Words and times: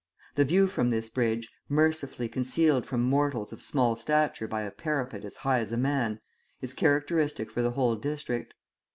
The 0.33 0.45
view 0.45 0.65
from 0.65 0.89
this 0.89 1.11
bridge, 1.11 1.47
mercifully 1.69 2.27
concealed 2.27 2.87
from 2.87 3.03
mortals 3.03 3.53
of 3.53 3.61
small 3.61 3.95
stature 3.95 4.47
by 4.47 4.63
a 4.63 4.71
parapet 4.71 5.23
as 5.23 5.35
high 5.45 5.59
as 5.59 5.71
a 5.71 5.77
man, 5.77 6.19
is 6.59 6.73
characteristic 6.73 7.51
for 7.51 7.61
the 7.61 7.69
whole 7.73 7.95
district. 7.95 8.55